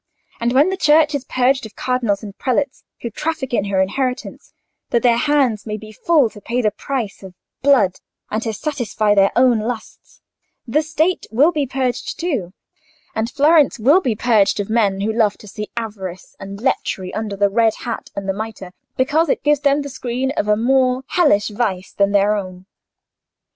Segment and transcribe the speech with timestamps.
[0.39, 4.51] And when the Church is purged of cardinals and prelates who traffic in her inheritance
[4.89, 7.97] that their hands may be full to pay the price of blood
[8.31, 10.23] and to satisfy their own lusts,
[10.67, 15.47] the State will be purged too—and Florence will be purged of men who love to
[15.47, 19.83] see avarice and lechery under the red hat and the mitre because it gives them
[19.83, 22.65] the screen of a more hellish vice than their own."